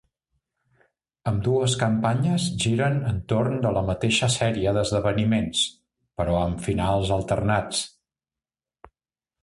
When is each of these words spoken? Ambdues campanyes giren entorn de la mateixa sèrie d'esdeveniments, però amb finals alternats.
Ambdues 1.31 1.75
campanyes 1.81 2.47
giren 2.63 2.97
entorn 3.11 3.61
de 3.67 3.75
la 3.77 3.85
mateixa 3.91 4.31
sèrie 4.37 4.75
d'esdeveniments, 4.79 5.65
però 6.23 6.37
amb 6.47 6.69
finals 6.71 7.17
alternats. 7.21 7.85